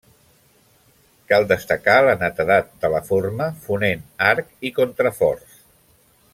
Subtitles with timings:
[1.31, 5.65] Cal destacar la netedat de la forma, fonent arc i contraforts.